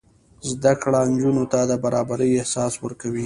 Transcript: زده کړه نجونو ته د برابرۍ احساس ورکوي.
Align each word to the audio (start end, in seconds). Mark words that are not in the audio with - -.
زده 0.51 0.73
کړه 0.81 0.99
نجونو 1.11 1.43
ته 1.51 1.59
د 1.69 1.73
برابرۍ 1.83 2.29
احساس 2.35 2.73
ورکوي. 2.83 3.19